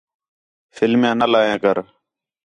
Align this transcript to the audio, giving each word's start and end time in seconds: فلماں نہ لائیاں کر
فلماں 0.75 1.15
نہ 1.19 1.25
لائیاں 1.31 1.59
کر 1.63 1.77